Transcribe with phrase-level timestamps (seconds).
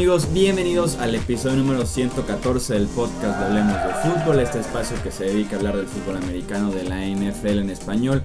[0.00, 0.32] amigos?
[0.32, 5.24] Bienvenidos al episodio número 114 del podcast de Hablemos de Fútbol, este espacio que se
[5.24, 8.22] dedica a hablar del fútbol americano de la NFL en español.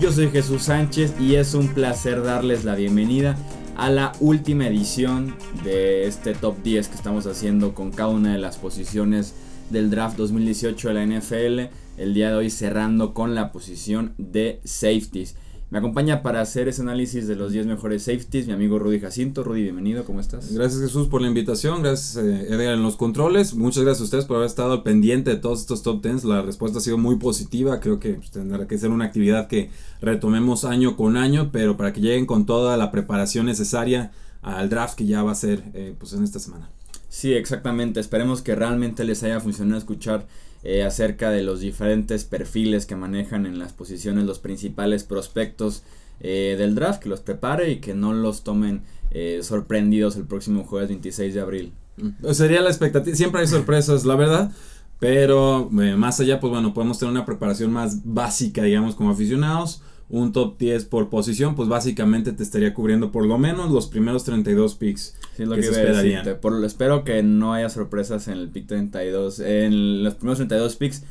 [0.00, 3.36] Yo soy Jesús Sánchez y es un placer darles la bienvenida
[3.76, 8.38] a la última edición de este top 10 que estamos haciendo con cada una de
[8.38, 9.34] las posiciones
[9.68, 11.74] del draft 2018 de la NFL.
[11.98, 15.34] El día de hoy cerrando con la posición de safeties.
[15.70, 19.42] Me acompaña para hacer ese análisis de los 10 mejores safeties mi amigo Rudy Jacinto.
[19.42, 20.54] Rudy, bienvenido, ¿cómo estás?
[20.54, 24.24] Gracias Jesús por la invitación, gracias eh, Edgar en los controles, muchas gracias a ustedes
[24.26, 27.16] por haber estado al pendiente de todos estos top 10, la respuesta ha sido muy
[27.16, 29.70] positiva, creo que pues, tendrá que ser una actividad que
[30.00, 34.96] retomemos año con año, pero para que lleguen con toda la preparación necesaria al draft
[34.96, 36.70] que ya va a ser eh, pues en esta semana.
[37.10, 40.26] Sí, exactamente, esperemos que realmente les haya funcionado escuchar
[40.64, 45.82] eh, acerca de los diferentes perfiles que manejan en las posiciones los principales prospectos
[46.20, 50.64] eh, del draft, que los prepare y que no los tomen eh, sorprendidos el próximo
[50.64, 51.72] jueves 26 de abril.
[51.96, 54.52] Mm, sería la expectativa, siempre hay sorpresas, la verdad.
[55.00, 60.32] Pero más allá, pues bueno, podemos tener una preparación más básica, digamos, como aficionados un
[60.32, 64.74] top 10 por posición, pues básicamente te estaría cubriendo por lo menos los primeros 32
[64.76, 66.38] picks sí, lo que, se esperarían.
[66.40, 69.40] Por, espero que no haya sorpresas en el pick 32.
[69.40, 71.02] En los primeros 32 picks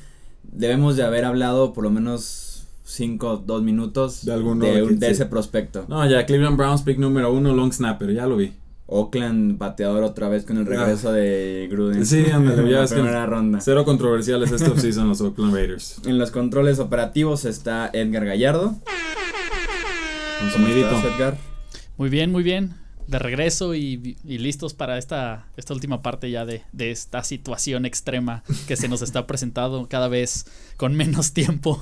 [0.43, 5.85] debemos de haber hablado por lo menos 5, 2 minutos de, alguno de, ese prospecto.
[5.87, 8.53] No, ya Cleveland Browns pick número 1, long snapper, ya lo vi.
[8.87, 12.05] Oakland bateador otra vez con el regreso de Gruden.
[12.05, 13.59] Sí, ándale, ya es primera ronda.
[13.61, 16.01] Cero controversiales este offseason los Oakland Raiders.
[16.05, 18.75] En los controles operativos está Edgar Gallardo.
[20.39, 20.63] Con
[21.13, 21.37] Edgar?
[21.97, 26.63] Muy bien, muy bien de regreso y, listos para esta, esta última parte ya de,
[26.77, 31.81] esta situación extrema que se nos está presentando cada vez con menos tiempo.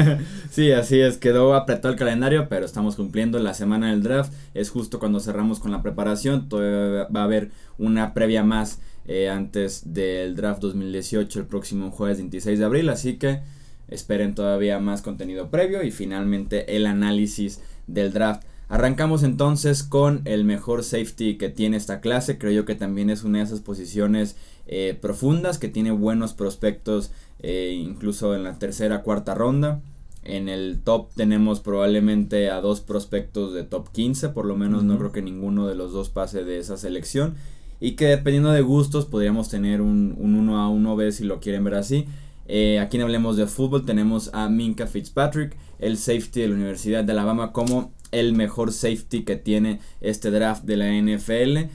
[0.50, 4.32] sí, así es, quedó apretado el calendario, pero estamos cumpliendo la semana del draft.
[4.54, 9.92] Es justo cuando cerramos con la preparación, va a haber una previa más eh, antes
[9.92, 13.42] del draft 2018 el próximo jueves 26 de abril, así que
[13.88, 18.42] esperen todavía más contenido previo y finalmente el análisis del draft.
[18.68, 22.38] Arrancamos entonces con el mejor safety que tiene esta clase.
[22.38, 24.36] Creo yo que también es una de esas posiciones
[24.66, 27.10] eh, profundas que tiene buenos prospectos
[27.40, 29.82] eh, incluso en la tercera, cuarta ronda.
[30.22, 34.96] En el top tenemos probablemente a dos prospectos de top 15, por lo menos no
[34.96, 37.34] creo que ninguno de los dos pase de esa selección.
[37.80, 41.40] Y que dependiendo de gustos podríamos tener un, un 1 a 1 B si lo
[41.40, 42.06] quieren ver así.
[42.46, 47.04] Eh, aquí en Hablemos de Fútbol tenemos a Minka Fitzpatrick, el safety de la Universidad
[47.04, 51.70] de Alabama, como el mejor safety que tiene este draft de la NFL.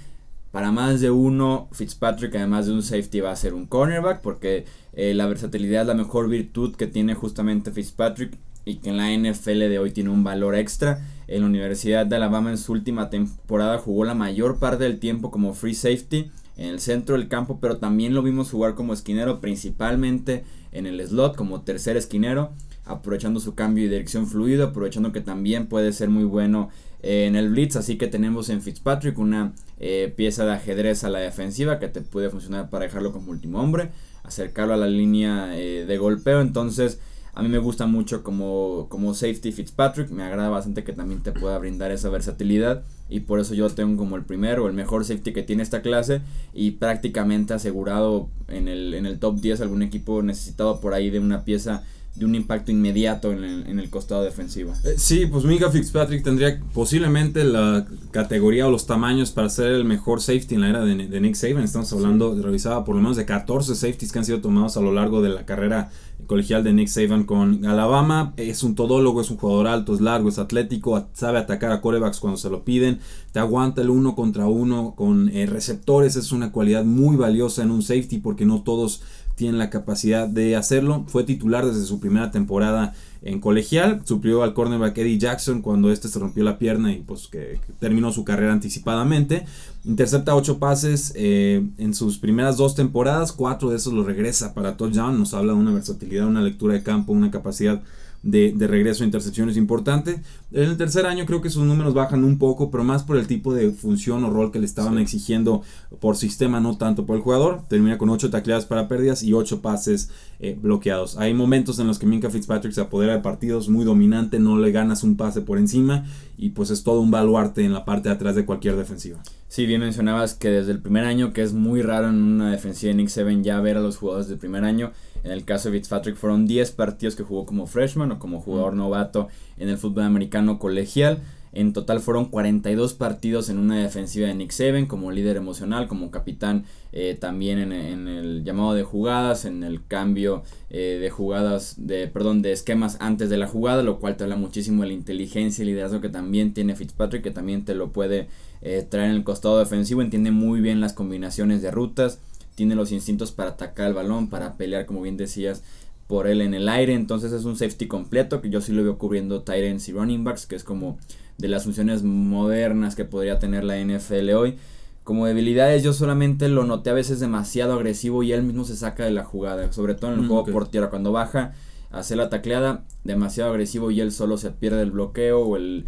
[0.51, 4.65] Para más de uno, Fitzpatrick, además de un safety, va a ser un cornerback, porque
[4.93, 8.35] eh, la versatilidad es la mejor virtud que tiene justamente Fitzpatrick
[8.65, 11.05] y que en la NFL de hoy tiene un valor extra.
[11.27, 15.29] En la Universidad de Alabama en su última temporada jugó la mayor parte del tiempo
[15.29, 19.39] como free safety en el centro del campo, pero también lo vimos jugar como esquinero,
[19.39, 22.51] principalmente en el slot como tercer esquinero
[22.89, 26.69] aprovechando su cambio y dirección fluido, aprovechando que también puede ser muy bueno
[27.03, 31.09] eh, en el blitz, así que tenemos en Fitzpatrick una eh, pieza de ajedrez a
[31.09, 33.91] la defensiva que te puede funcionar para dejarlo como último hombre,
[34.23, 36.99] acercarlo a la línea eh, de golpeo, entonces
[37.35, 41.31] a mí me gusta mucho como, como safety Fitzpatrick, me agrada bastante que también te
[41.31, 42.83] pueda brindar esa versatilidad.
[43.07, 45.81] Y por eso yo tengo como el primero o el mejor safety que tiene esta
[45.81, 46.21] clase.
[46.53, 51.19] Y prácticamente asegurado en el, en el top 10 algún equipo necesitado por ahí de
[51.19, 51.83] una pieza
[52.15, 54.73] de un impacto inmediato en el, en el costado defensivo.
[54.83, 59.85] Eh, sí, pues Mika Fitzpatrick tendría posiblemente la categoría o los tamaños para ser el
[59.85, 61.63] mejor safety en la era de, Nick Saban.
[61.63, 64.91] Estamos hablando, revisaba por lo menos de 14 safeties que han sido tomados a lo
[64.91, 65.91] largo de la carrera
[66.27, 68.33] colegial de Nick Saban con Alabama.
[68.35, 72.19] Es un todólogo, es un jugador alto, es largo, es atlético, sabe atacar a corebacks
[72.19, 72.99] cuando se lo piden,
[73.31, 76.17] te aguanta el uno contra uno con eh, receptores.
[76.17, 79.03] Es una cualidad muy valiosa en un safety porque no todos
[79.39, 81.05] tiene la capacidad de hacerlo.
[81.07, 84.01] Fue titular desde su primera temporada en colegial.
[84.03, 88.11] Suplió al cornerback Eddie Jackson cuando este se rompió la pierna y pues que, terminó
[88.11, 89.45] su carrera anticipadamente.
[89.85, 93.31] Intercepta 8 pases eh, en sus primeras dos temporadas.
[93.31, 95.17] Cuatro de esos lo regresa para touchdown.
[95.17, 97.81] Nos habla de una versatilidad, una lectura de campo, una capacidad
[98.23, 100.21] de, regreso a intercepciones importante.
[100.51, 103.27] En el tercer año creo que sus números bajan un poco, pero más por el
[103.27, 105.61] tipo de función o rol que le estaban exigiendo
[105.99, 107.63] por sistema, no tanto por el jugador.
[107.67, 111.17] Termina con 8 tacleadas para pérdidas y 8 pases eh, bloqueados.
[111.17, 114.71] Hay momentos en los que Minka Fitzpatrick se apodera de partidos muy dominante, no le
[114.71, 116.05] ganas un pase por encima
[116.37, 119.21] y pues es todo un baluarte en la parte de atrás de cualquier defensiva.
[119.49, 122.91] Sí, bien mencionabas que desde el primer año, que es muy raro en una defensiva
[122.91, 124.91] de Nick Seven ya ver a los jugadores del primer año,
[125.23, 128.73] En el caso de Fitzpatrick fueron 10 partidos que jugó como freshman o como jugador
[128.73, 129.27] novato
[129.57, 131.21] en el fútbol americano colegial.
[131.51, 136.11] En total fueron 42 partidos en una defensiva de Nick Saban como líder emocional, como
[136.11, 142.07] capitán eh, también en, el llamado de jugadas, en el cambio eh, de jugadas, de
[142.07, 145.63] perdón, de esquemas antes de la jugada, lo cual te habla muchísimo de la inteligencia
[145.63, 148.27] y liderazgo que también tiene Fitzpatrick, que también te lo puede
[148.61, 152.19] eh, traer en el costado defensivo, entiende muy bien las combinaciones de rutas,
[152.59, 155.63] tiene los instintos para atacar el balón, para pelear, como bien decías,
[156.07, 158.97] por él en el aire, entonces es un safety completo que yo sí lo veo
[158.97, 160.97] cubriendo tight ends y running backs, que es como
[161.37, 164.57] de las funciones modernas que podría tener la NFL hoy.
[165.05, 169.05] Como debilidades yo solamente lo noté a veces demasiado agresivo y él mismo se saca
[169.05, 171.53] de la jugada, sobre todo en el mm, juego por tierra, cuando baja
[171.91, 175.85] hacer la tacleada, demasiado agresivo y él solo se pierde el bloqueo o el,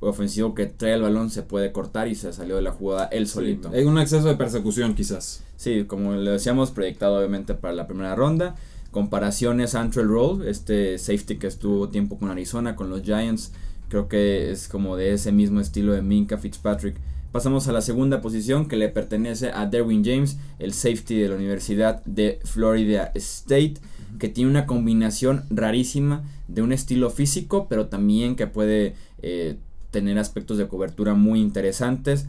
[0.00, 3.26] ofensivo que trae el balón se puede cortar y se salió de la jugada él
[3.26, 3.70] solito.
[3.72, 5.42] Hay un exceso de persecución quizás.
[5.56, 8.56] Sí, como le decíamos, proyectado obviamente para la primera ronda.
[8.90, 13.52] Comparaciones Antrell Roll, este safety que estuvo tiempo con Arizona, con los Giants,
[13.88, 16.96] Creo que es como de ese mismo estilo de Minka Fitzpatrick.
[17.32, 21.36] Pasamos a la segunda posición que le pertenece a Derwin James, el safety de la
[21.36, 23.74] Universidad de Florida State,
[24.18, 29.56] que tiene una combinación rarísima de un estilo físico, pero también que puede eh,
[29.90, 32.26] tener aspectos de cobertura muy interesantes.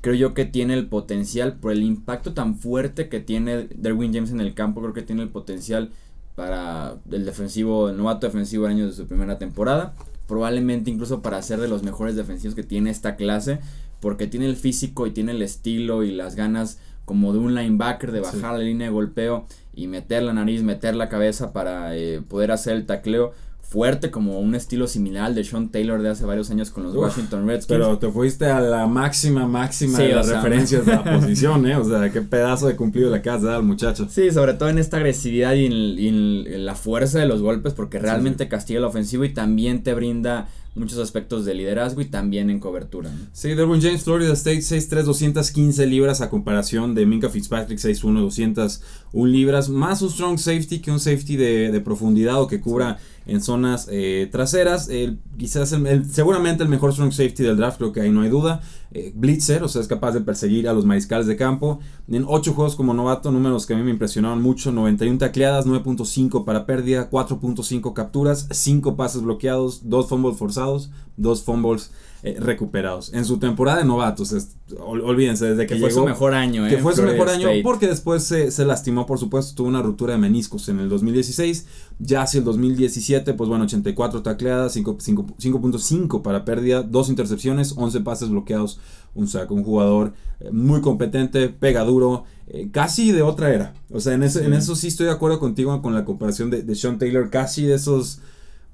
[0.00, 4.30] Creo yo que tiene el potencial, por el impacto tan fuerte que tiene Derwin James
[4.30, 5.90] en el campo, creo que tiene el potencial
[6.34, 9.94] para el defensivo, el novato defensivo año de su primera temporada
[10.26, 13.60] probablemente incluso para ser de los mejores defensivos que tiene esta clase,
[14.00, 18.12] porque tiene el físico y tiene el estilo y las ganas como de un linebacker
[18.12, 22.22] de bajar la línea de golpeo y meter la nariz, meter la cabeza para eh,
[22.22, 23.32] poder hacer el tacleo
[23.74, 26.94] fuerte como un estilo similar al de Sean Taylor de hace varios años con los
[26.94, 27.66] Washington Redskins.
[27.66, 31.74] Pero te fuiste a la máxima, máxima de las referencias de la posición, ¿eh?
[31.76, 34.06] O sea, qué pedazo de cumplido le acabas de dar al muchacho.
[34.08, 38.46] Sí, sobre todo en esta agresividad y en, la fuerza de los golpes, porque realmente
[38.46, 43.10] castiga el ofensivo y también te brinda muchos aspectos de liderazgo y también en cobertura.
[43.32, 49.26] Sí, Derwin James, Florida State, 6'3", 215 libras a comparación de Minka Fitzpatrick, 6'1", 201
[49.26, 53.42] libras, más un strong safety que un safety de, de profundidad o que cubra en
[53.42, 54.88] zonas eh, traseras.
[55.36, 58.60] quizás el, seguramente el mejor strong safety del draft, creo que ahí no hay duda.
[58.92, 61.80] Eh, blitzer, o sea, es capaz de perseguir a los mariscales de campo.
[62.08, 66.44] En 8 juegos como novato, números que a mí me impresionaron mucho: 91 tacleadas, 9.5
[66.44, 71.90] para pérdida, 4.5 capturas, 5 pases bloqueados, 2 fumbles forzados, 2 fumbles
[72.26, 73.12] eh, recuperados.
[73.12, 74.34] En su temporada de novatos,
[74.80, 76.66] olvídense, desde que, que fue su mejor año.
[76.66, 80.14] Que fue su mejor año porque después se, se, lastimó, por supuesto, tuvo una ruptura
[80.14, 81.66] de meniscos en el 2016.
[81.98, 88.30] Ya hacia el 2017, pues bueno, 84 tacleadas, 5.5 para pérdida, 2 intercepciones, 11 pases
[88.30, 88.80] bloqueados,
[89.14, 89.52] un saco.
[89.52, 93.74] Un jugador eh, muy competente, pega duro, eh, casi de otra era.
[93.90, 96.62] O sea, en, ese, en eso sí estoy de acuerdo contigo con la comparación de,
[96.62, 98.22] de Sean Taylor, casi de esos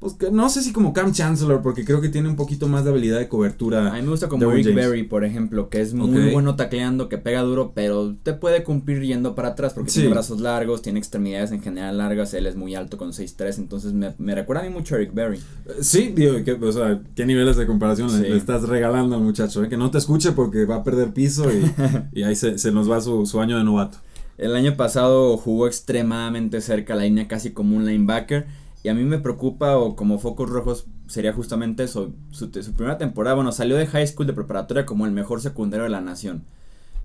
[0.00, 2.84] pues que no sé si como Cam Chancellor, porque creo que tiene un poquito más
[2.84, 3.92] de habilidad de cobertura.
[3.92, 7.18] A mí me gusta como Rick Berry, por ejemplo, que es muy bueno tacleando, que
[7.18, 11.52] pega duro, pero te puede cumplir yendo para atrás porque tiene brazos largos, tiene extremidades
[11.52, 14.94] en general largas, él es muy alto con 6'3, entonces me, recuerda a mí mucho
[14.94, 15.36] a Rick Berry.
[15.36, 19.62] Eh, sí, digo, que, o sea, ¿qué niveles de comparación le, estás regalando al muchacho?
[19.62, 19.68] Eh?
[19.68, 23.26] Que no te escuche porque va a perder piso y, ahí se, nos va su,
[23.26, 23.98] su año de novato.
[24.38, 28.46] El año pasado jugó extremadamente cerca la línea, casi como un linebacker
[28.82, 32.14] y a mí me preocupa, o como focos rojos, sería justamente eso.
[32.30, 35.90] Su, primera temporada, bueno, salió de high school de preparatoria como el mejor secundario de
[35.90, 36.44] la nación.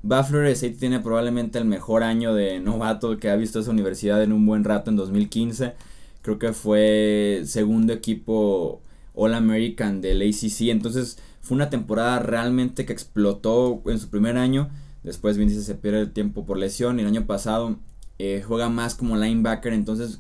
[0.02, 4.32] Buffalo State tiene probablemente el mejor año de novato que ha visto esa universidad en
[4.32, 5.74] un buen rato en 2015.
[6.22, 8.82] Creo que fue segundo equipo
[9.14, 10.70] All American del ACC.
[10.70, 14.70] Entonces fue una temporada realmente que explotó en su primer año.
[15.04, 17.00] Después, bien se pierde el tiempo por lesión.
[17.00, 17.78] Y el año pasado
[18.20, 19.74] eh, juega más como linebacker.
[19.74, 20.20] Entonces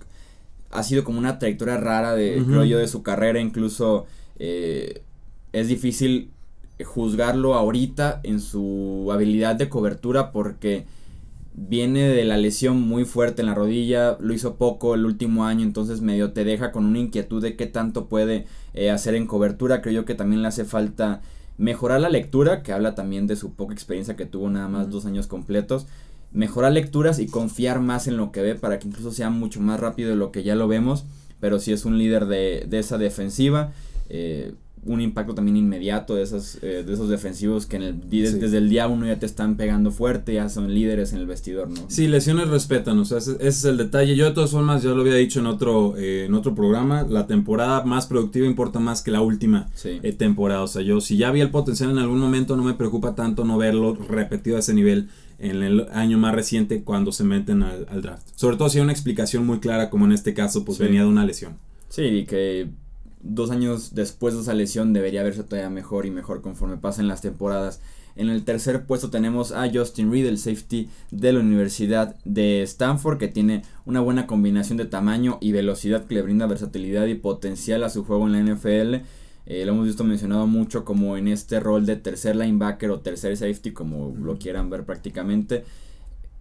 [0.71, 3.39] ha sido como una trayectoria rara de, creo yo, de su carrera.
[3.39, 4.05] Incluso
[4.39, 5.01] eh,
[5.53, 6.29] es difícil
[6.83, 10.85] juzgarlo ahorita en su habilidad de cobertura porque
[11.53, 15.63] viene de la lesión muy fuerte en la rodilla, lo hizo poco el último año,
[15.63, 19.81] entonces medio te deja con una inquietud de qué tanto puede eh, hacer en cobertura.
[19.81, 21.21] Creo yo que también le hace falta
[21.57, 25.05] mejorar la lectura, que habla también de su poca experiencia que tuvo nada más dos
[25.05, 25.87] años completos
[26.35, 29.79] mejorar lecturas y confiar más en lo que ve para que incluso sea mucho más
[29.79, 31.05] rápido de lo que ya lo vemos.
[31.39, 33.73] Pero si es un líder de, de esa defensiva.
[34.09, 34.53] Eh,
[34.85, 38.69] un impacto también inmediato de esos, eh, de esos defensivos que en el, desde el
[38.69, 41.85] día uno ya te están pegando fuerte, ya son líderes en el vestidor, ¿no?
[41.87, 44.15] Sí, lesiones respetan, o sea, ese, es el detalle.
[44.15, 47.25] Yo de todas formas ya lo había dicho en otro, eh, en otro programa, la
[47.25, 49.67] temporada más productiva importa más que la última
[50.17, 50.61] temporada.
[50.61, 53.43] O sea, yo si ya vi el potencial en algún momento no me preocupa tanto
[53.43, 58.01] no verlo repetido a ese nivel en el año más reciente cuando se meten al,
[58.01, 58.27] draft.
[58.35, 61.07] Sobre todo si hay una explicación muy clara, como en este caso, pues venía de
[61.07, 61.57] una lesión.
[61.89, 62.69] Sí, y que
[63.21, 67.21] dos años después de esa lesión debería verse todavía mejor y mejor conforme pasen las
[67.21, 67.81] temporadas.
[68.15, 73.17] En el tercer puesto tenemos a Justin Reed, el safety de la Universidad de Stanford,
[73.17, 77.83] que tiene una buena combinación de tamaño y velocidad que le brinda versatilidad y potencial
[77.83, 79.05] a su juego en la NFL.
[79.45, 83.37] Eh, lo hemos visto mencionado mucho como en este rol de tercer linebacker o tercer
[83.37, 85.63] safety, como lo quieran ver prácticamente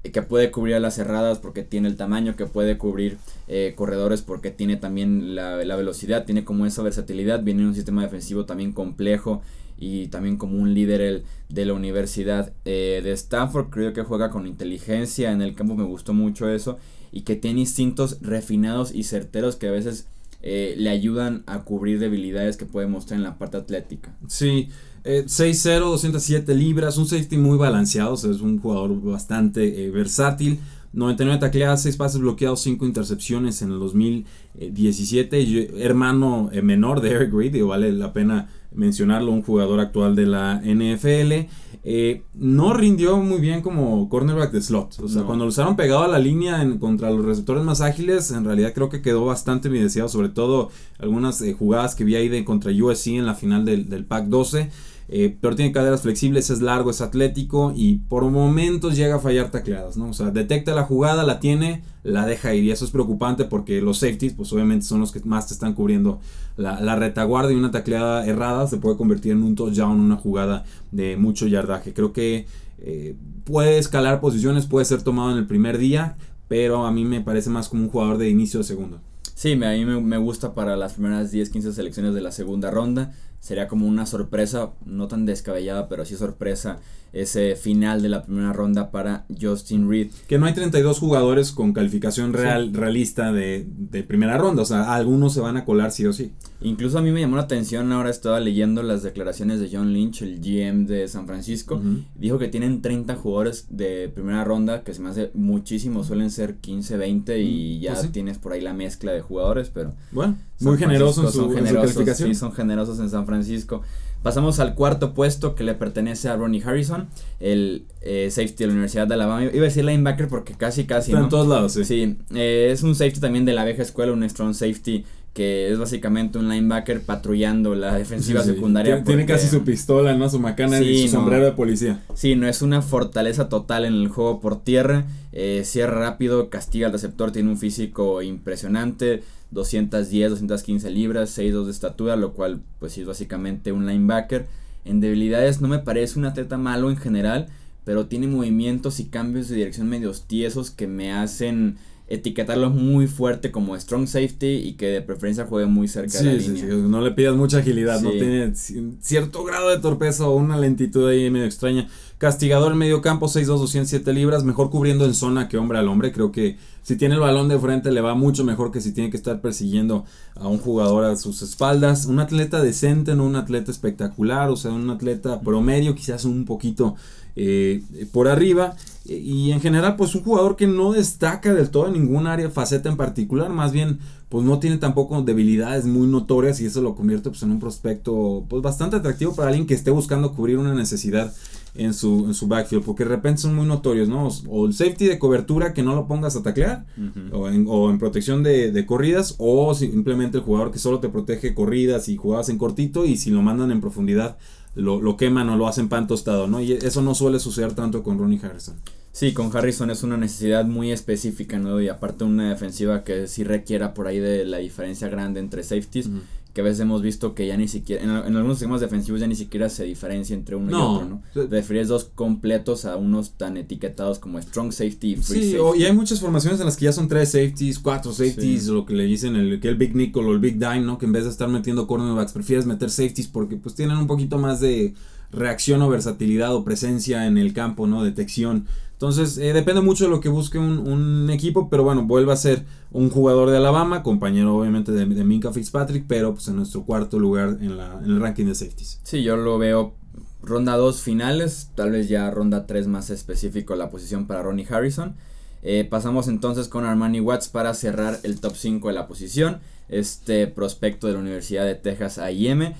[0.04, 3.18] eh, que puede cubrir a las cerradas porque tiene el tamaño, que puede cubrir
[3.48, 7.74] eh, corredores porque tiene también la, la, velocidad, tiene como esa versatilidad, viene en un
[7.74, 9.42] sistema defensivo también complejo
[9.78, 13.70] y también como un líder el, de la Universidad eh, de Stanford.
[13.70, 16.78] Creo que juega con inteligencia en el campo, me gustó mucho eso.
[17.12, 20.08] Y que tiene instintos refinados y certeros que a veces
[20.46, 24.14] eh, le ayudan a cubrir debilidades que puede mostrar en la parte atlética.
[24.28, 24.68] Sí,
[25.02, 30.60] eh, 6-0, 207 libras, un safety muy balanceado, es un jugador bastante versátil.
[30.94, 35.82] 99 tacleadas, 6 pases bloqueados, 5 intercepciones en el 2017.
[35.82, 41.48] hermano menor de Eric Reed, vale la pena mencionarlo, un jugador actual de la NFL.
[41.86, 44.98] Eh, no rindió muy bien como cornerback de slot.
[45.00, 48.30] O sea, cuando lo usaron pegado a la línea en, contra los receptores más ágiles,
[48.30, 52.28] en realidad creo que quedó bastante evidenciado, sobre todo algunas eh, jugadas que vi ahí
[52.28, 54.70] de contra USC en la final del, del PAC 12.
[55.08, 59.50] Eh, pero tiene caderas flexibles, es largo, es atlético y por momentos llega a fallar
[59.50, 60.08] tacleadas, ¿no?
[60.08, 63.82] O sea, detecta la jugada, la tiene, la deja ir y eso es preocupante porque
[63.82, 66.20] los safeties, pues obviamente son los que más te están cubriendo
[66.56, 71.16] la, retaguardia y una tacleada errada se puede convertir en un touchdown, una jugada de
[71.16, 71.92] mucho yardaje.
[71.92, 72.46] Creo que
[72.78, 76.16] eh, puede escalar posiciones, puede ser tomado en el primer día,
[76.48, 79.00] pero a mí me parece más como un jugador de inicio de segundo.
[79.34, 82.70] Sí, a mí me, me gusta para las primeras 10, 15 selecciones de la segunda
[82.70, 83.12] ronda
[83.44, 86.78] sería como una sorpresa, no tan descabellada, pero sí sorpresa
[87.14, 90.10] ese final de la primera ronda para Justin Reed.
[90.26, 93.66] Que no hay 32 jugadores con calificación real, realista de,
[94.06, 96.32] primera ronda, o sea, algunos se van a colar sí o sí.
[96.60, 100.22] Incluso a mí me llamó la atención, ahora estaba leyendo las declaraciones de John Lynch,
[100.22, 101.80] el GM de San Francisco,
[102.16, 106.56] dijo que tienen 30 jugadores de primera ronda, que se me hace muchísimo, suelen ser
[106.56, 109.94] 15, 20 y ya pues tienes por ahí la mezcla de jugadores, pero...
[110.10, 112.28] Bueno, muy generosos en su, son calificación.
[112.28, 113.82] Sí, son generosos en San Francisco.
[114.24, 117.08] Pasamos al cuarto puesto que le pertenece a Ronnie Harrison,
[117.40, 119.44] el eh, safety de la Universidad de Alabama.
[119.44, 121.12] Iba a decir linebacker porque casi, casi.
[121.12, 121.84] Está en todos lados, sí.
[121.84, 125.04] Sí, eh, es un safety también de la vieja escuela, un strong safety
[125.34, 129.04] que es básicamente un linebacker patrullando la defensiva secundaria.
[129.04, 130.30] Tiene, casi su pistola, ¿no?
[130.30, 132.00] Su macana y su sombrero de policía.
[132.14, 135.04] Sí, no es una fortaleza total en el juego por tierra.
[135.32, 139.22] Eh, cierra rápido, castiga al receptor, tiene un físico impresionante.
[139.54, 144.46] 210, 215 libras, 6'2 de estatura, lo cual pues es básicamente un linebacker.
[144.84, 147.48] En debilidades no me parece un atleta malo en general,
[147.84, 153.50] pero tiene movimientos y cambios de dirección medios tiesos que me hacen etiquetarlo muy fuerte
[153.50, 156.66] como strong safety y que de preferencia juegue muy cerca de la línea.
[156.66, 158.52] no le pidas mucha agilidad, no tiene
[159.00, 161.88] cierto grado de torpeza o una lentitud ahí medio extraña.
[162.18, 166.12] Castigador en medio campo, 6'2, 207 libras, mejor cubriendo en zona que hombre al hombre.
[166.12, 169.10] Creo que si tiene el balón de frente le va mucho mejor que si tiene
[169.10, 170.04] que estar persiguiendo
[170.36, 172.06] a un jugador a sus espaldas.
[172.06, 176.94] Un atleta decente, no un atleta espectacular, o sea, un atleta promedio, quizás un poquito
[177.36, 178.76] eh, por arriba.
[179.06, 182.88] Y en general, pues un jugador que no destaca del todo en ningún área, faceta
[182.88, 183.98] en particular, más bien,
[184.30, 188.46] pues no tiene tampoco debilidades muy notorias y eso lo convierte pues, en un prospecto
[188.48, 191.34] pues bastante atractivo para alguien que esté buscando cubrir una necesidad
[191.74, 194.28] en su, en su backfield, porque de repente son muy notorios, ¿no?
[194.48, 196.86] O el safety de cobertura que no lo pongas a taclear,
[197.32, 201.08] o, en, o, en, protección de, de, corridas, o simplemente el jugador que solo te
[201.08, 204.36] protege corridas y jugadas en cortito, y si lo mandan en profundidad,
[204.74, 206.60] lo, lo queman o lo hacen pan tostado, ¿no?
[206.60, 208.76] Y eso no suele suceder tanto con Ronnie Harrison.
[209.12, 211.80] Sí, con Harrison es una necesidad muy específica, ¿no?
[211.80, 216.10] Y aparte una defensiva que sí requiera por ahí de la diferencia grande entre safeties
[216.54, 219.34] que a veces hemos visto que ya ni siquiera, en, algunos sistemas defensivos ya ni
[219.34, 221.48] siquiera se diferencia entre uno y otro, ¿no?
[221.48, 225.92] Prefieres dos completos a unos tan etiquetados como strong safety y free sí, y hay
[225.92, 229.34] muchas formaciones en las que ya son tres safeties, cuatro safeties, lo que le dicen
[229.34, 230.96] el, que el Big Nickel o el Big Dime, ¿no?
[230.96, 234.38] Que en vez de estar metiendo cornerbacks, prefieres meter safeties porque pues tienen un poquito
[234.38, 234.94] más de
[235.32, 238.04] reacción o versatilidad o presencia en el campo, ¿no?
[238.04, 238.66] Detección.
[238.94, 242.64] Entonces, eh, depende mucho de lo que busque un, equipo, pero bueno, vuelve a ser
[242.92, 247.58] un jugador de Alabama, compañero obviamente de, Minka Fitzpatrick, pero pues en nuestro cuarto lugar
[247.60, 249.00] en, la, en el ranking de safeties.
[249.02, 249.94] Sí, yo lo veo
[250.42, 255.16] ronda 2 finales, tal vez ya ronda 3 más específico la posición para Ronnie Harrison.
[255.62, 259.60] Eh, pasamos entonces con Armani Watts para cerrar el top 5 de la posición.
[259.88, 262.74] Este prospecto de la Universidad de Texas AM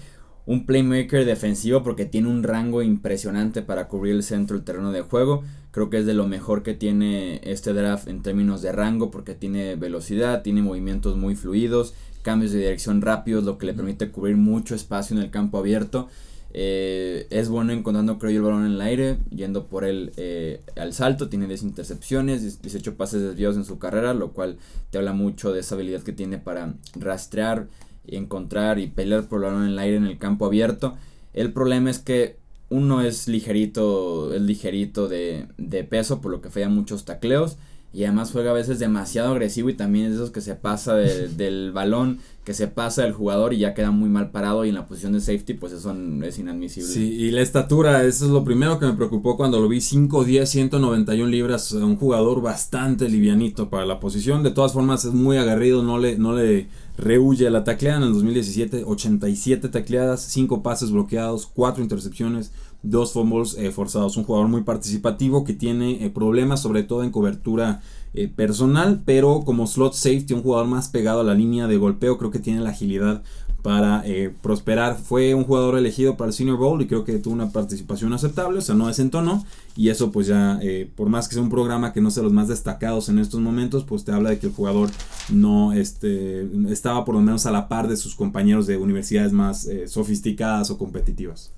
[0.46, 5.02] un playmaker defensivo porque tiene un rango impresionante para cubrir el centro del terreno de
[5.02, 5.42] juego.
[5.70, 9.34] Creo que es de lo mejor que tiene este draft en términos de rango porque
[9.34, 14.36] tiene velocidad, tiene movimientos muy fluidos, cambios de dirección rápidos, lo que le permite cubrir
[14.36, 16.08] mucho espacio en el campo abierto.
[16.56, 20.60] Eh, es bueno encontrando, creo yo, el balón en el aire, yendo por él eh,
[20.76, 21.28] al salto.
[21.28, 24.58] Tiene 10 intercepciones, 18 pases desviados en su carrera, lo cual
[24.90, 27.66] te habla mucho de esa habilidad que tiene para rastrear,
[28.06, 30.96] encontrar y pelear por el balón en el aire en el campo abierto.
[31.32, 32.36] El problema es que
[32.70, 37.56] uno es ligerito, es ligerito de, de peso, por lo que falla muchos tacleos.
[37.94, 40.94] Y además juega a veces demasiado agresivo y también es de esos que se pasa
[40.96, 44.74] del balón, que se pasa del jugador y ya queda muy mal parado y en
[44.74, 46.92] la posición de safety pues eso es inadmisible.
[46.92, 50.24] Sí, y la estatura, eso es lo primero que me preocupó cuando lo vi, 5,
[50.24, 55.36] 10, 191 libras, un jugador bastante livianito para la posición, de todas formas es muy
[55.36, 60.90] agarrido, no le, no le rehuye la tacleada en el 2017, 87 tacleadas, 5 pases
[60.90, 64.16] bloqueados, 4 intercepciones, dos fumbles eh, forzados.
[64.16, 67.80] Un jugador muy participativo que tiene eh, problemas sobre todo en cobertura
[68.12, 72.18] eh, personal, pero como slot safety, un jugador más pegado a la línea de golpeo,
[72.18, 73.22] creo que tiene la agilidad
[73.64, 74.04] para
[74.42, 74.98] prosperar.
[74.98, 78.58] Fue un jugador elegido para el Senior Bowl y creo que tuvo una participación aceptable,
[78.58, 79.46] o sea, no desentonó.
[79.74, 80.60] Y eso pues ya,
[80.94, 83.84] por más que sea un programa que no sea los más destacados en estos momentos,
[83.84, 84.90] pues te habla de que el jugador
[85.30, 89.66] no este, estaba por lo menos a la par de sus compañeros de universidades más
[89.86, 91.50] sofisticadas o competitivas.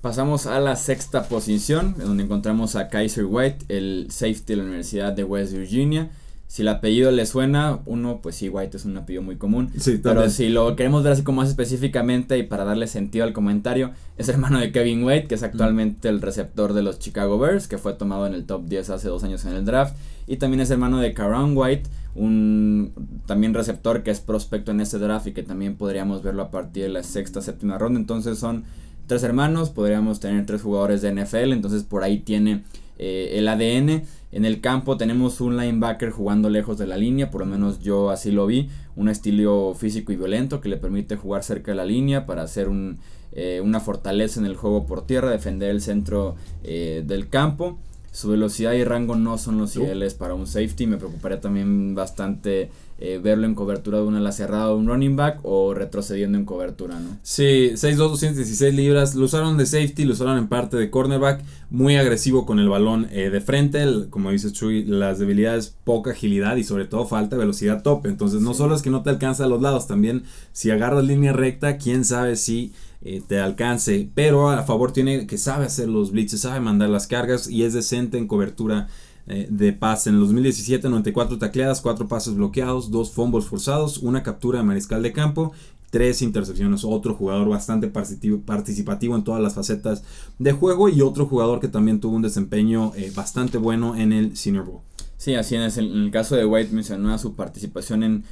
[0.00, 5.12] Pasamos a la sexta posición, donde encontramos a Kaiser White, el safety de la Universidad
[5.12, 6.10] de West Virginia.
[6.50, 9.70] Si el apellido le suena, uno, pues sí, White es un apellido muy común.
[10.02, 13.92] pero si lo queremos ver así como más específicamente y para darle sentido al comentario,
[14.18, 17.78] es hermano de Kevin White, que es actualmente el receptor de los Chicago Bears, que
[17.78, 19.94] fue tomado en el top 10 hace dos años en el draft.
[20.26, 22.94] Y también es hermano de Caron White, un
[23.26, 26.82] también receptor que es prospecto en este draft y que también podríamos verlo a partir
[26.82, 28.00] de la sexta, séptima ronda.
[28.00, 28.64] Entonces son
[29.06, 32.64] tres hermanos, podríamos tener tres jugadores de NFL, entonces por ahí tiene
[33.02, 34.02] eh, el ADN.
[34.30, 38.10] En el campo tenemos un linebacker jugando lejos de la línea, por lo menos yo
[38.10, 41.86] así lo vi, un estilo físico y violento que le permite jugar cerca de la
[41.86, 42.98] línea para hacer un,
[43.32, 47.78] eh, una fortaleza en el juego por tierra, defender el centro eh, del campo.
[48.12, 50.86] Su velocidad y rango no son los ideales para un safety.
[50.86, 52.70] Me preocuparía también bastante
[53.02, 56.44] eh, verlo en cobertura de una ala cerrada o un running back o retrocediendo en
[56.44, 57.16] cobertura, ¿no?
[57.22, 59.14] Sí, 6'2, 216 libras.
[59.14, 61.42] Lo usaron de safety, lo usaron en parte de cornerback.
[61.70, 63.86] Muy agresivo con el balón eh, de frente.
[64.10, 68.06] como dices Chuy, las debilidades, poca agilidad y sobre todo falta de velocidad top.
[68.06, 71.32] Entonces, no solo es que no te alcanza a los lados, también si agarras línea
[71.32, 74.10] recta, quién sabe si eh, te alcance.
[74.14, 77.72] Pero a favor tiene que sabe hacer los blitzes, sabe mandar las cargas y es
[77.72, 78.88] decente en cobertura
[79.30, 80.10] eh, de pase.
[80.10, 85.02] En el 2017, 94 tacleadas, 4 pases bloqueados, 2 fumbles forzados, una captura de mariscal
[85.02, 85.52] de campo.
[85.90, 90.04] 3 intercepciones, otro jugador bastante participativo en todas las facetas
[90.38, 94.36] de juego y otro jugador que también tuvo un desempeño eh, bastante bueno en el
[94.36, 94.80] Senior Bowl.
[95.16, 95.78] Sí, así es.
[95.78, 98.24] En el caso de White mencionó su participación en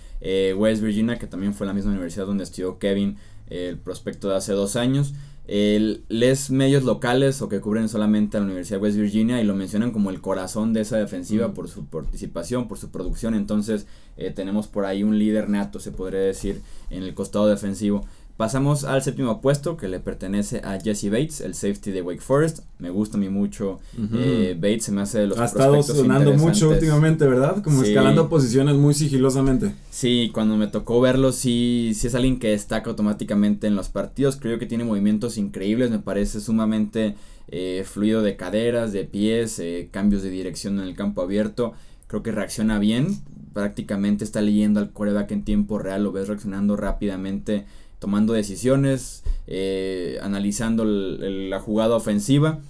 [0.56, 3.16] West Virginia, que también fue la misma universidad donde estudió Kevin
[3.50, 5.14] el prospecto de hace dos años.
[5.48, 9.44] El, les medios locales o que cubren solamente a la Universidad de West Virginia y
[9.44, 13.34] lo mencionan como el corazón de esa defensiva por su participación, por su producción.
[13.34, 13.86] Entonces
[14.18, 18.04] eh, tenemos por ahí un líder nato, se podría decir, en el costado defensivo.
[18.38, 22.60] Pasamos al séptimo puesto que le pertenece a Jesse Bates, el safety de Wake Forest.
[22.78, 23.80] Me gusta a mí mucho
[24.14, 27.60] eh, Bates, se me hace de los Ha estado sonando mucho últimamente, ¿verdad?
[27.64, 29.74] Como escalando posiciones muy sigilosamente.
[29.90, 34.36] Sí, cuando me tocó verlo, sí, sí es alguien que destaca automáticamente en los partidos.
[34.36, 37.16] Creo que tiene movimientos increíbles, me parece sumamente
[37.48, 41.72] eh, fluido de caderas, de pies, eh, cambios de dirección en el campo abierto.
[42.06, 43.18] Creo que reacciona bien,
[43.52, 47.66] prácticamente está leyendo al coreback en tiempo real, lo ves reaccionando rápidamente
[47.98, 52.60] tomando decisiones, eh, analizando la jugada ofensiva.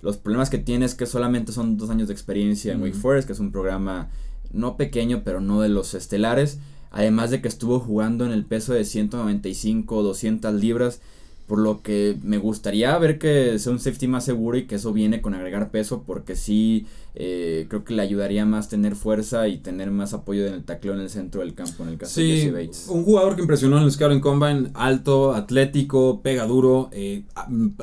[0.00, 3.26] Los problemas que tiene es que solamente son dos años de experiencia en Wake Forest,
[3.26, 4.10] que es un programa
[4.52, 6.58] no pequeño, pero no de los estelares.
[6.90, 11.00] Además de que estuvo jugando en el peso de 195 o 200 libras
[11.52, 14.90] por lo que me gustaría ver que sea un safety más seguro y que eso
[14.94, 19.58] viene con agregar peso porque sí eh, creo que le ayudaría más tener fuerza y
[19.58, 22.26] tener más apoyo en el tacleo en el centro del campo en el caso de
[22.26, 22.86] Jesse Bates.
[22.88, 27.24] Un jugador que impresionó en el Scouting Combine, alto, atlético, pega duro, eh,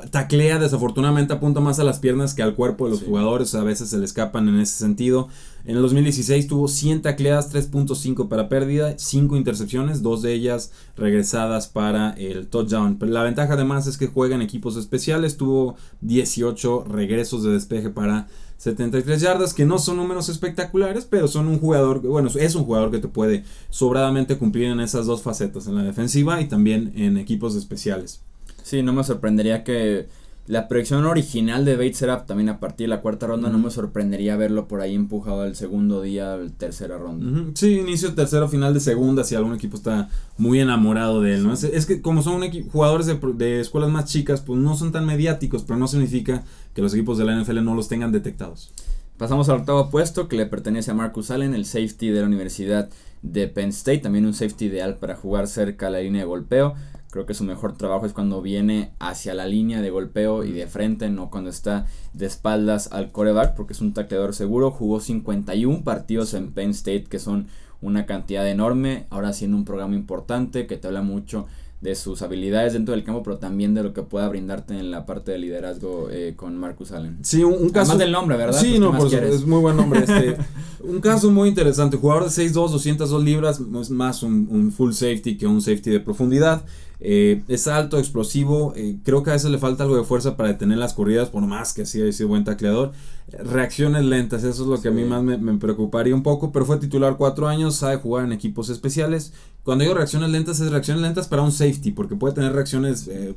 [0.09, 3.91] taclea desafortunadamente apunta más a las piernas que al cuerpo de los jugadores, a veces
[3.91, 5.27] se le escapan en ese sentido.
[5.65, 11.67] En el 2016 tuvo 100 tacleadas, 3.5 para pérdida, 5 intercepciones, dos de ellas regresadas
[11.67, 12.97] para el touchdown.
[12.97, 17.89] Pero la ventaja además es que juega en equipos especiales, tuvo 18 regresos de despeje
[17.89, 22.65] para 73 yardas, que no son números espectaculares, pero son un jugador, bueno, es un
[22.65, 26.91] jugador que te puede sobradamente cumplir en esas dos facetas, en la defensiva y también
[26.95, 28.21] en equipos especiales.
[28.63, 30.07] Sí, no me sorprendería que
[30.49, 33.51] la proyección original de Bates era también a partir de la cuarta ronda.
[33.51, 37.51] No me sorprendería verlo por ahí empujado al segundo día, al tercera ronda.
[37.53, 40.09] Sí, inicio tercero, final de segunda, si algún equipo está
[40.39, 41.53] muy enamorado de él, ¿no?
[41.53, 45.61] Es, que como son jugadores de, de, escuelas más chicas, pues no son tan mediáticos,
[45.61, 48.71] pero no significa que los equipos de la NFL no los tengan detectados.
[49.19, 52.89] Pasamos al octavo puesto que le pertenece a Marcus Allen, el safety de la Universidad
[53.21, 56.73] de Penn State, también un safety ideal para jugar cerca a la línea de golpeo.
[57.11, 60.67] Creo que su mejor trabajo es cuando viene hacia la línea de golpeo y de
[60.67, 64.69] frente, no cuando está de espaldas al coreback, porque es un tacleador seguro.
[64.69, 67.47] Jugó 51 partidos en Penn State, que son
[67.81, 69.07] una cantidad enorme.
[69.09, 71.47] Ahora siendo un programa importante que te habla mucho
[71.81, 75.05] de sus habilidades dentro del campo, pero también de lo que pueda brindarte en la
[75.05, 77.19] parte de liderazgo eh, con Marcus Allen.
[77.23, 77.91] Sí, un, caso.
[77.91, 78.59] Además del nombre, ¿verdad?
[78.59, 80.01] Sí, pues, no, por es muy buen nombre.
[80.01, 80.37] Este,
[80.83, 81.97] un caso muy interesante.
[81.97, 85.99] Jugador de 6'2, 202 libras, es más un, un full safety que un safety de
[86.01, 86.65] profundidad.
[87.01, 88.73] Eh, es alto, explosivo.
[88.75, 91.45] Eh, creo que a veces le falta algo de fuerza para detener las corridas, por
[91.45, 92.91] más que así haya sido buen tacleador.
[93.31, 96.51] reacciones lentas, eso es lo que a mí más me, preocuparía un poco.
[96.51, 99.33] Pero fue titular cuatro años, sabe jugar en equipos especiales.
[99.63, 103.35] Cuando digo reacciones lentas, es reacciones lentas para un safety, porque puede tener reacciones eh,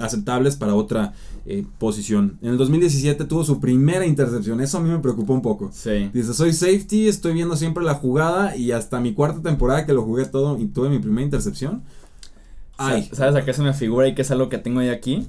[0.00, 1.12] aceptables para otra
[1.78, 2.38] posición.
[2.40, 5.70] En el 2017 tuvo su primera intercepción, eso a mí me preocupó un poco.
[6.12, 10.02] Dice, soy safety, estoy viendo siempre la jugada y hasta mi cuarta temporada que lo
[10.02, 11.82] jugué todo y tuve mi primera intercepción
[12.76, 13.08] Ay.
[13.12, 15.28] ¿Sabes a qué se me figura y qué es algo que tengo ahí aquí?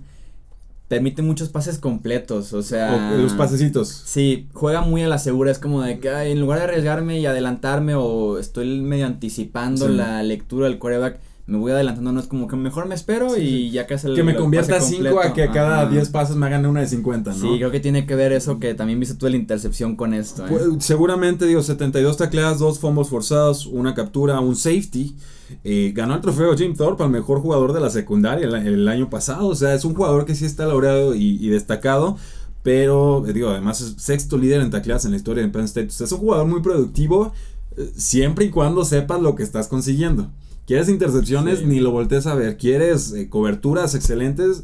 [0.88, 3.16] Permite muchos pases completos, o sea...
[3.18, 3.90] los pasecitos.
[3.90, 7.26] Sí, juega muy a la segura, es como de que en lugar de arriesgarme y
[7.26, 12.48] adelantarme o estoy medio anticipando la lectura del coreback, me voy adelantando, no es como
[12.48, 15.48] que mejor me espero y ya que es el Que me convierta 5 a que
[15.52, 17.36] cada 10 pasos me hagan una de 50, ¿no?
[17.36, 20.44] Sí, creo que tiene que ver eso que también viste tú la intercepción con esto.
[20.44, 20.50] ¿eh?
[20.50, 25.16] Pues, seguramente, digo, 72 tacleadas, 2 fumbles forzados, una captura, un safety.
[25.64, 29.48] Eh, ganó el trofeo Jim Thorpe al mejor jugador de la secundaria el, año pasado.
[29.48, 32.18] O sea, es un jugador que sí está laureado y, destacado.
[32.64, 35.90] Pero, eh, digo, además es sexto líder en tacleadas en la historia de Penn State.
[35.90, 37.34] O sea, es un jugador muy productivo
[37.96, 40.32] siempre y cuando sepas lo que estás consiguiendo.
[40.66, 42.58] Quieres intercepciones, ni lo voltees a ver.
[42.58, 44.64] Quieres eh, coberturas excelentes.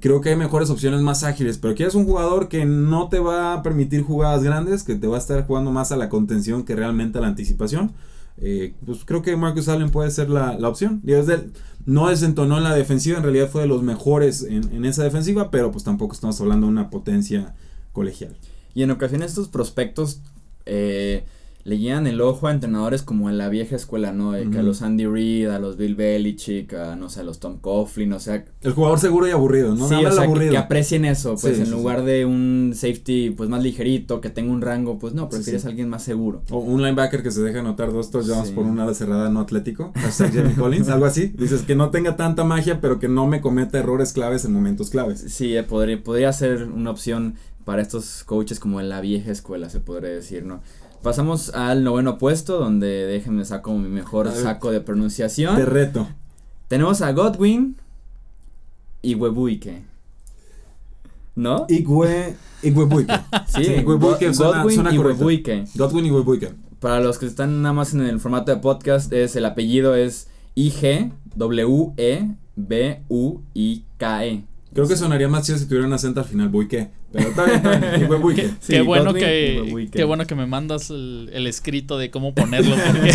[0.00, 1.58] Creo que hay mejores opciones más ágiles.
[1.58, 5.16] Pero quieres un jugador que no te va a permitir jugadas grandes, que te va
[5.16, 7.92] a estar jugando más a la contención que realmente a la anticipación.
[8.38, 11.00] Eh, pues creo que Marcus Allen puede ser la, opción.
[11.04, 11.50] Y desde
[11.84, 15.50] no desentonó en la defensiva, en realidad fue de los mejores en, en esa defensiva,
[15.50, 17.54] pero pues tampoco estamos hablando de una potencia
[17.92, 18.36] colegial.
[18.74, 20.20] Y en ocasiones estos prospectos
[20.66, 21.24] eh,
[21.66, 24.34] le guían el ojo a entrenadores como en la vieja escuela, ¿no?
[24.52, 27.58] que a los Andy Reid, a los Bill Belichick, a no sé, a los Tom
[27.58, 28.44] Coughlin, o sea.
[28.62, 29.88] El jugador seguro y aburrido, ¿no?
[29.88, 34.20] Sí, o sea, Que, aprecien eso, pues en lugar de un safety pues más ligerito,
[34.20, 36.42] que tenga un rango, pues no, prefieres a alguien más seguro.
[36.50, 39.92] O un linebacker que se deja anotar dos touchdowns por una ala cerrada no atlético,
[40.16, 41.32] Jeremy Collins, algo así.
[41.36, 44.88] Dices que no tenga tanta magia, pero que no me cometa errores claves en momentos
[44.88, 45.24] claves.
[45.28, 49.68] Sí, eh, podría, podría ser una opción para estos coaches como en la vieja escuela,
[49.68, 50.60] se podría decir, ¿no?
[51.02, 55.56] Pasamos al noveno puesto, donde déjenme saco mi mejor saco de pronunciación.
[55.56, 56.08] Te reto.
[56.68, 57.76] Tenemos a Godwin
[59.02, 59.82] y Webuike.
[61.36, 61.66] ¿No?
[61.68, 63.12] Igwe, Igwebuike.
[63.46, 65.64] sí, Igwebuike Godwin y Webuike.
[65.74, 66.54] Godwin y Webuike.
[66.80, 70.28] Para los que están nada más en el formato de podcast, es el apellido es
[70.54, 74.44] I G W E B U I K E.
[74.72, 76.90] Creo que sonaría más chido si tuviera un acento al final, buique.
[77.12, 77.62] Pero está bien,
[78.66, 83.14] qué, bueno que, qué bueno que me mandas el, escrito de cómo ponerlo, porque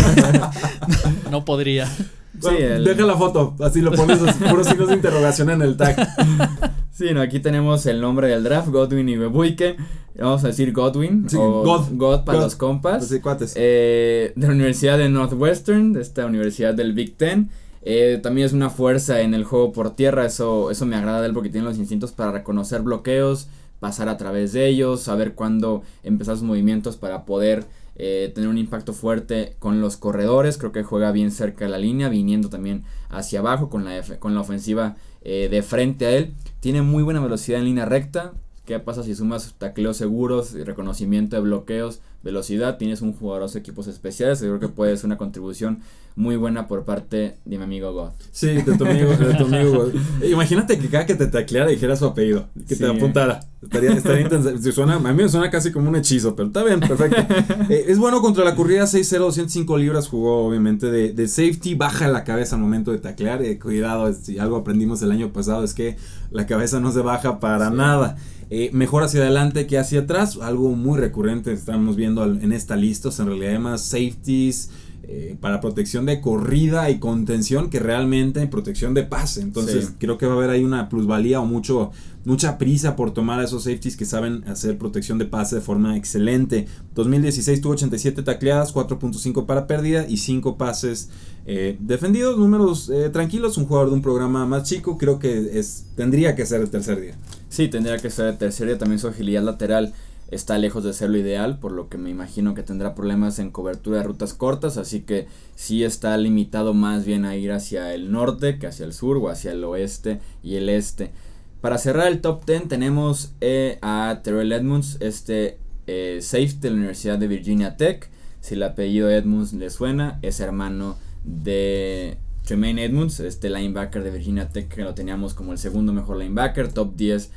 [1.30, 1.88] no podría.
[2.34, 5.96] Deja la foto, así lo pones puros signos de interrogación en el tag.
[6.92, 9.76] Sí, no, aquí tenemos el nombre del draft, Godwin y Webuike.
[10.18, 13.10] Vamos a decir Godwin o God, God para los compas.
[13.22, 17.48] Pues eh, de la Universidad de Northwestern, de esta universidad del Big Ten.
[17.80, 21.28] Eh, también es una fuerza en el juego por tierra, eso, eso me agrada de
[21.28, 23.48] él porque tiene los instintos para reconocer bloqueos,
[23.82, 27.66] pasar a través de ellos, saber cuándo empezar sus movimientos para poder
[27.96, 30.56] eh, tener un impacto fuerte con los corredores.
[30.56, 34.36] Creo que juega bien cerca de la línea, viniendo también hacia abajo con la, con
[34.36, 36.32] la ofensiva eh, de frente a él.
[36.60, 38.34] Tiene muy buena velocidad en línea recta.
[38.72, 42.00] ¿Qué pasa si sumas tacleos seguros y reconocimiento de bloqueos?
[42.22, 45.80] velocidad, tienes un jugador de equipos especiales, yo creo que puede ser una contribución
[46.14, 48.10] muy buena por parte de mi amigo God.
[48.30, 49.94] Sí, de tu amigo, de tu amigo God.
[50.30, 53.40] Imagínate que cada que te tacleara dijera su apellido, que te apuntara.
[53.62, 54.72] Estaría, estaría intenso.
[54.72, 57.22] Suena, a mí me suena casi como un hechizo, pero está bien, perfecto.
[57.68, 62.08] Eh, es bueno contra la corrida 6-0, 105 libras, jugó obviamente de, de, safety, baja
[62.08, 63.42] la cabeza al momento de taclear.
[63.42, 65.96] Eh, cuidado, si algo aprendimos el año pasado es que
[66.30, 68.16] la cabeza no se baja para nada.
[68.54, 73.08] Eh, mejor hacia adelante que hacia atrás, algo muy recurrente estamos viendo en esta lista,
[73.18, 74.68] en realidad más safeties
[75.04, 79.40] eh, para protección de corrida y contención que realmente protección de pase.
[79.42, 79.92] Entonces Sí.
[79.98, 81.90] creo que va a haber ahí una plusvalía o mucho,
[82.24, 85.96] mucha prisa por tomar a esos safeties que saben hacer protección de pase de forma
[85.96, 86.66] excelente.
[86.94, 91.08] 2016 tuvo 87 tacleadas, 4.5 para pérdida y 5 pases
[91.44, 93.58] eh, defendidos, números eh, tranquilos.
[93.58, 97.00] Un jugador de un programa más chico creo que es, tendría que ser el tercer
[97.00, 97.16] día.
[97.48, 98.78] Sí, tendría que ser el tercer día.
[98.78, 99.92] También su agilidad lateral
[100.32, 103.50] está lejos de ser lo ideal, por lo que me imagino que tendrá problemas en
[103.50, 108.10] cobertura de rutas cortas, así que sí está limitado más bien a ir hacia el
[108.10, 111.12] norte que hacia el sur o hacia el oeste y el este.
[111.60, 116.76] Para cerrar el top 10 tenemos eh, a Terrell Edmonds, este eh, safety de la
[116.76, 118.10] Universidad de Virginia Tech.
[118.40, 124.48] Si el apellido Edmonds le suena, es hermano de Tremaine Edmonds, este linebacker de Virginia
[124.48, 127.30] Tech que lo teníamos como el segundo mejor linebacker, top 10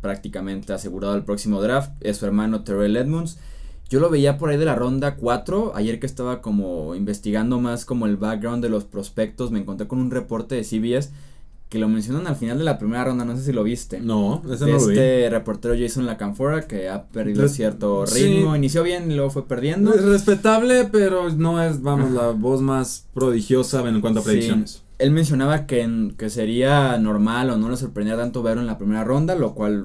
[0.00, 3.38] prácticamente asegurado el próximo draft, es su hermano Terrell Edmonds.
[3.88, 7.84] Yo lo veía por ahí de la ronda 4, ayer que estaba como investigando más
[7.84, 11.12] como el background de los prospectos, me encontré con un reporte de CBS
[11.76, 14.00] que lo mencionan al final de la primera ronda, no sé si lo viste.
[14.00, 14.92] No, ese de no lo vi.
[14.94, 18.22] este reportero Jason Lacanfora que ha perdido Res- cierto sí.
[18.24, 19.92] ritmo, inició bien y luego fue perdiendo.
[19.94, 24.28] Es respetable, pero no es, vamos, la voz más prodigiosa en cuanto a Sí.
[24.30, 24.82] predicciones.
[24.98, 28.78] Él mencionaba que, en- que sería normal o no le sorprendía tanto verlo en la
[28.78, 29.84] primera ronda, lo cual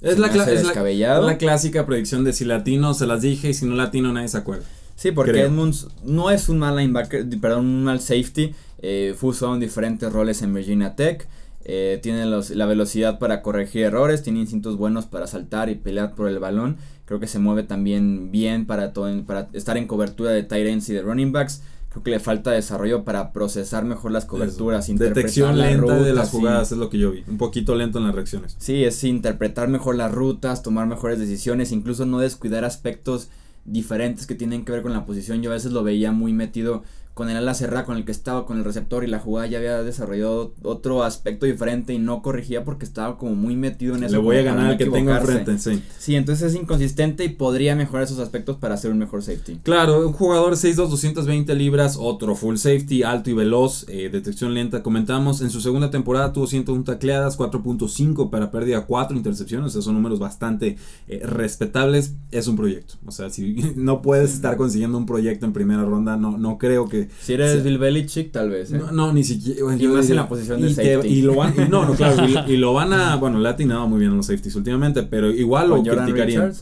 [0.00, 3.66] Es la, es, la, la clásica predicción de si latino se las dije y si
[3.66, 4.64] no latino nadie se acuerda.
[4.96, 5.46] Sí, porque Creo.
[5.48, 8.54] Edmonds no es un mal linebacker, perdón, un mal safety.
[8.86, 9.14] Eh,
[9.54, 11.26] en diferentes roles en Virginia Tech.
[11.66, 16.14] eh, tiene los- la velocidad para corregir errores, tiene instintos buenos para saltar y pelear
[16.14, 16.76] por el balón.
[17.06, 20.66] Creo que se mueve también bien para, todo en- para estar en cobertura de tight
[20.66, 21.62] ends y de running backs.
[21.88, 25.98] Creo que le falta desarrollo para procesar mejor las coberturas, interpretar Detección las lenta de
[26.00, 26.36] rutas, las sí.
[26.36, 27.24] jugadas es lo que yo vi.
[27.28, 28.56] Un poquito lento en las reacciones.
[28.58, 33.30] Sí, es interpretar mejor las rutas, tomar mejores decisiones, incluso no descuidar aspectos
[33.64, 35.40] diferentes que tienen que ver con la posición.
[35.40, 36.82] Yo a veces lo veía muy metido
[37.14, 39.58] con el ala cerrada con el que estaba con el receptor y la jugada ya
[39.58, 44.16] había desarrollado otro aspecto diferente y no corrigía porque estaba como muy metido en eso.
[44.16, 45.38] Le voy a ganar al que equivocarse.
[45.38, 45.82] enfrente, sí.
[45.96, 49.60] Sí, entonces es inconsistente y podría mejorar esos aspectos para ser un mejor safety.
[49.62, 54.82] Claro, un jugador 6'2, 220 libras, otro full safety, alto y veloz, eh, detección lenta.
[54.82, 59.68] Comentamos, en su segunda temporada tuvo 101 tacleadas, 4.5 para pérdida, 4 intercepciones.
[59.68, 62.14] O sea, son números bastante eh, respetables.
[62.32, 62.94] Es un proyecto.
[63.06, 66.88] O sea, si no puedes estar consiguiendo un proyecto en primera ronda, no, no creo
[66.88, 67.03] que.
[67.20, 67.60] Si eres Sí.
[67.60, 68.72] Bill Belichick, tal vez.
[68.72, 68.78] ¿eh?
[68.78, 69.60] No, no, ni siquiera.
[69.74, 71.08] Y yo más en la posición de y te- safety.
[71.14, 73.16] y lo van, y no, no, claro, y, y lo van a.
[73.16, 76.04] Bueno, le ha atinado muy bien a los safeties últimamente, pero igual lo ¿Con Jordan
[76.06, 76.52] criticarían.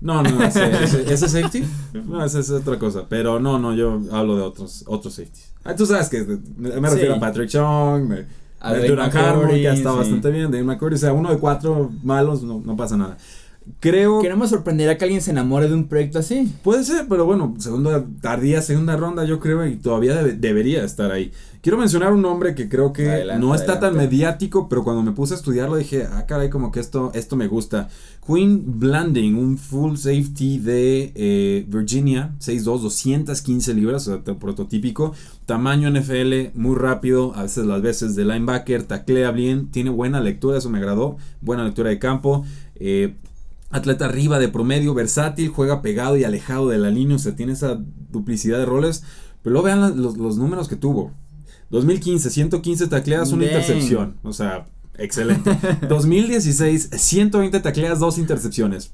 [0.00, 1.64] No, no, ese, ese, ese safety.
[2.06, 3.04] No, esa es otra cosa.
[3.08, 5.52] Pero no, no, yo hablo de otros, otros safeties.
[5.64, 6.22] Ah, tú sabes que
[6.58, 7.16] me me refiero Sí.
[7.16, 8.26] a Patrick Chung, me,
[8.60, 10.00] A Duran Harmon, que ha estado sí.
[10.00, 10.50] bastante bien.
[10.50, 13.16] Dave McCourty, o sea, uno de cuatro malos, no, no pasa nada.
[13.80, 14.20] Creo.
[14.20, 16.52] Que no me sorprendería que alguien se enamore de un proyecto así.
[16.62, 21.10] Puede ser, pero bueno, segunda, tardía segunda ronda, yo creo, y todavía debe- debería estar
[21.12, 21.32] ahí.
[21.62, 25.12] Quiero mencionar un nombre que creo que Adelante, no está tan mediático, pero cuando me
[25.12, 27.88] puse a estudiarlo dije, ah, caray, como que esto, esto me gusta.
[28.26, 35.14] Quinn Blanding, un full safety de eh, Virginia, 6'2, 215 libras, o sea, prototípico.
[35.46, 40.58] Tamaño NFL, muy rápido, a veces las veces de linebacker, taclea bien, tiene buena lectura,
[40.58, 42.44] eso me agradó, buena lectura de campo.
[42.76, 43.14] eh,
[43.74, 47.54] Atleta arriba de promedio, versátil, juega pegado y alejado de la línea, o sea, tiene
[47.54, 49.02] esa duplicidad de roles.
[49.42, 51.12] Pero luego vean los, los números que tuvo.
[51.70, 53.54] 2015, 115 tacleadas, una Dang.
[53.56, 54.16] intercepción.
[54.22, 55.58] O sea, excelente.
[55.88, 58.92] 2016, 120 tacleadas, dos intercepciones.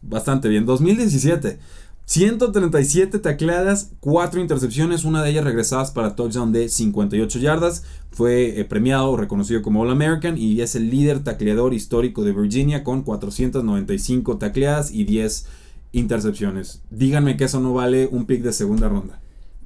[0.00, 0.64] Bastante bien.
[0.64, 1.58] 2017,
[2.06, 7.84] 137 tacleadas, 4 intercepciones, una de ellas regresadas para touchdown de 58 yardas.
[8.10, 12.84] Fue eh, premiado, reconocido como All American y es el líder tacleador histórico de Virginia
[12.84, 15.46] con 495 tacleadas y 10
[15.92, 16.82] intercepciones.
[16.90, 19.20] Díganme que eso no vale un pick de segunda ronda.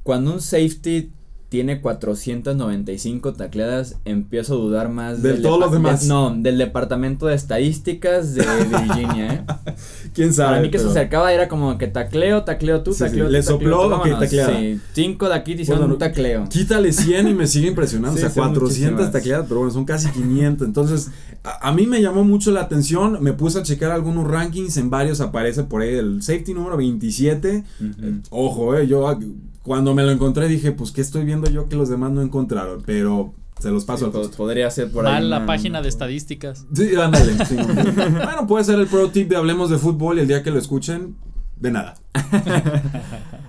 [0.05, 1.11] Cuando un safety
[1.48, 6.02] tiene 495 tacleadas, empiezo a dudar más De todos los demás.
[6.02, 9.72] de- no, del departamento de estadísticas de Virginia, ¿eh?
[10.14, 10.50] ¿Quién sabe?
[10.50, 13.32] Para mí que se acercaba era como que tacleo, tacleo tú, Sí, sí, tacleo tú,
[13.32, 14.20] le sopló, ok, vámonos.
[14.20, 14.58] tacleada.
[14.58, 16.48] Sí, cinco de aquí diciendo Bueno, un tacleo.
[16.48, 18.16] Quítale 100 y me sigue impresionando.
[18.18, 19.12] Sí, o sea, son 400 muchísimas.
[19.12, 20.66] tacleadas, pero bueno, son casi 500.
[20.66, 21.11] Entonces,
[21.44, 23.22] a, a mí me llamó mucho la atención.
[23.22, 24.76] Me puse a checar algunos rankings.
[24.76, 27.64] En varios aparece por ahí el safety número 27.
[27.80, 29.08] Eh, Ojo, eh, yo
[29.68, 32.83] cuando me lo encontré dije, pues, ¿qué estoy viendo yo que los demás no encontraron?
[32.85, 34.37] Pero se los paso Sí, al po- costo.
[34.37, 35.12] podría ser por ahí.
[35.12, 36.64] Mal la una- página de estadísticas.
[36.74, 37.44] Sí, ándale.
[37.46, 37.54] sí.
[38.24, 40.59] bueno, puede ser el pro tip de Hablemos de Fútbol y el día que lo
[40.59, 41.14] escuchen,
[41.57, 41.94] de nada.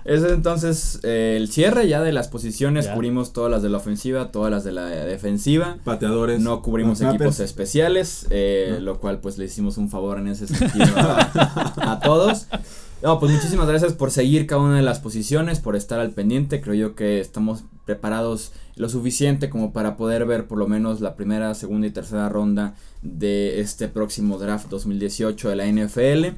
[0.04, 2.86] Ese es entonces eh, el cierre ya de las posiciones.
[2.86, 2.94] Ya.
[2.94, 5.76] Cubrimos todas las de la ofensiva, todas las de la defensiva.
[5.84, 6.40] Pateadores.
[6.40, 7.20] No cubrimos snappers.
[7.20, 8.80] equipos especiales, eh, No.
[8.80, 12.46] lo cual pues le hicimos un favor en ese sentido a, a todos.
[13.02, 16.60] No, pues muchísimas gracias por seguir cada una de las posiciones, por estar al pendiente.
[16.60, 21.16] Creo yo que estamos preparados lo suficiente como para poder ver por lo menos la
[21.16, 26.36] primera, segunda y tercera ronda de este próximo draft 2018 de la NFL.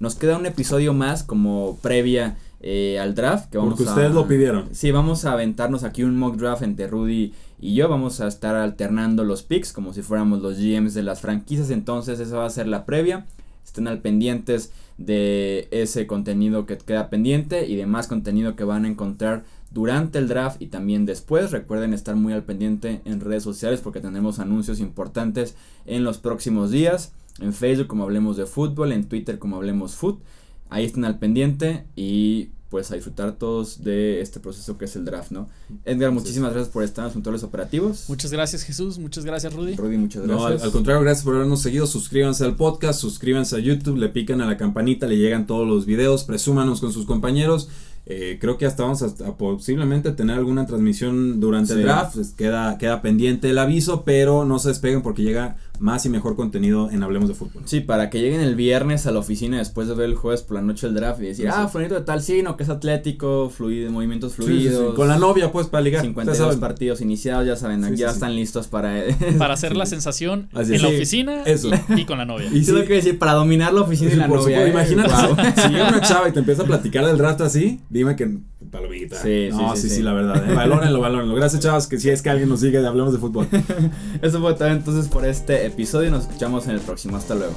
[0.00, 3.50] Nos queda un episodio más como previa eh, al draft.
[3.50, 4.74] Que vamos Porque ustedes lo pidieron.
[4.74, 7.88] Sí, vamos a aventarnos aquí un mock draft entre Rudy y yo.
[7.88, 11.70] Vamos a estar alternando los picks como si fuéramos los GMs de las franquicias.
[11.70, 13.26] Entonces esa va a ser la previa.
[13.64, 18.84] Estén al pendientes de ese contenido que queda pendiente y de más contenido que van
[18.84, 21.50] a encontrar durante el draft y también después.
[21.50, 26.70] Recuerden estar muy al pendiente en redes sociales porque tendremos anuncios importantes en los próximos
[26.70, 27.12] días.
[27.40, 30.22] En Facebook como hablemos de fútbol, en Twitter como hablemos foot.
[30.68, 35.04] Ahí estén al pendiente y pues a disfrutar todos de este proceso que es el
[35.04, 35.46] draft, ¿no?
[35.84, 38.06] Edgar, muchísimas gracias por estar en los controles operativos.
[38.08, 39.76] Muchas gracias Jesús, muchas gracias Rudy.
[39.76, 40.62] Rudy, muchas No, gracias.
[40.62, 41.86] al, al contrario, gracias por habernos seguido.
[41.86, 45.84] Suscríbanse al podcast, suscríbanse a YouTube, le pican a la campanita, le llegan todos los
[45.84, 47.68] videos, presúmanos con sus compañeros.
[48.06, 51.78] Eh, creo que hasta vamos a, a posiblemente tener alguna transmisión durante Sí.
[51.78, 52.14] el draft.
[52.14, 56.36] Pues queda, queda pendiente el aviso, pero no se despeguen porque llega más y mejor
[56.36, 57.62] contenido en Hablemos de Fútbol.
[57.64, 60.54] Sí, para que lleguen el viernes a la oficina después de ver el jueves por
[60.56, 63.50] la noche el draft y decir, ah, fulanito de tal sí, no, que es atlético,
[63.50, 64.90] fluido, movimientos Sí, sí, fluidos.
[64.90, 64.96] sí.
[64.96, 66.02] Con la novia, pues, para ligar.
[66.02, 66.60] 52 Ustedes saben.
[66.60, 68.16] partidos iniciados, ya saben, Sí, ya sí, sí.
[68.16, 68.92] están listos para...
[69.38, 71.70] Para hacer la sensación Así en la Sí, oficina eso.
[71.96, 72.48] y con la novia.
[72.52, 74.58] Y sí, lo que decir, para dominar la oficina y la por novia.
[74.66, 74.96] supuesto, ¿eh?
[75.02, 75.52] imagínate, Wow.
[75.64, 78.38] si llega una chava y te empieza a platicar del draft así, dime que
[78.72, 79.22] palomita.
[79.22, 80.02] Sí, no, sí, sí, sí, sí.
[80.02, 80.50] la verdad.
[80.50, 80.54] Eh.
[80.54, 81.34] Valórenlo, valórenlo.
[81.36, 83.46] Gracias, chavos, que si es que alguien nos sigue Hablemos de Fútbol.
[84.22, 86.10] Eso fue todo entonces por este episodio.
[86.10, 87.16] Nos escuchamos en el próximo.
[87.16, 87.54] Hasta luego.